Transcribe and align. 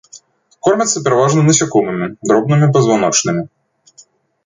Кормяцца 0.67 1.03
пераважна 1.09 1.45
насякомымі, 1.51 2.07
дробнымі 2.31 2.73
пазваночнымі. 2.79 3.49